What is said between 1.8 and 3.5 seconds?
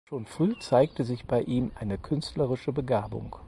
künstlerische Begabung.